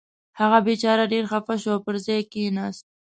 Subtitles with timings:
[0.39, 2.85] هغه بېچاره ډېر خفه شو او پر ځای کېناست.